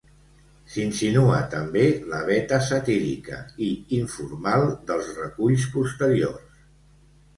S'hi 0.75 0.79
insinua 0.85 1.41
també 1.51 1.83
la 2.13 2.21
veta 2.31 2.59
satírica 2.69 3.37
i 3.69 3.69
informal 3.99 4.67
dels 4.89 5.13
reculls 5.23 5.69
posteriors. 5.77 6.65